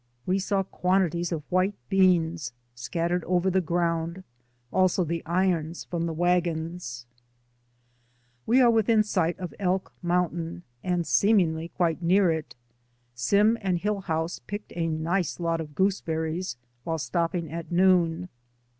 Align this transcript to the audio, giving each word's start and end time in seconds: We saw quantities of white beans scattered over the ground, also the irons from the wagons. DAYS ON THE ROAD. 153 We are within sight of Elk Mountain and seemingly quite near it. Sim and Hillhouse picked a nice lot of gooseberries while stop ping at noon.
We 0.25 0.39
saw 0.39 0.63
quantities 0.63 1.31
of 1.31 1.43
white 1.51 1.75
beans 1.87 2.53
scattered 2.73 3.23
over 3.25 3.51
the 3.51 3.61
ground, 3.61 4.23
also 4.73 5.03
the 5.03 5.23
irons 5.27 5.83
from 5.83 6.07
the 6.07 6.11
wagons. 6.13 7.05
DAYS 7.05 7.05
ON 7.05 7.13
THE 7.19 8.53
ROAD. 8.53 8.63
153 8.63 8.63
We 8.63 8.63
are 8.63 8.73
within 8.73 9.03
sight 9.03 9.37
of 9.39 9.53
Elk 9.59 9.93
Mountain 10.01 10.63
and 10.83 11.05
seemingly 11.05 11.67
quite 11.67 12.01
near 12.01 12.31
it. 12.31 12.55
Sim 13.13 13.59
and 13.61 13.77
Hillhouse 13.77 14.39
picked 14.47 14.73
a 14.75 14.87
nice 14.87 15.39
lot 15.39 15.61
of 15.61 15.75
gooseberries 15.75 16.57
while 16.83 16.97
stop 16.97 17.33
ping 17.33 17.51
at 17.51 17.71
noon. 17.71 18.29